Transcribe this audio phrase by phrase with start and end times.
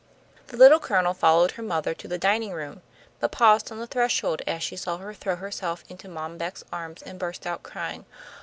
[0.47, 2.81] The Little Colonel followed her mother to the dining room,
[3.19, 7.03] but paused on the threshold as she saw her throw herself into Mom Beck's arms
[7.03, 8.05] and burst out crying.